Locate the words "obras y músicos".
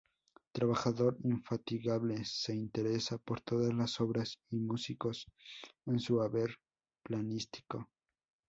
4.01-5.27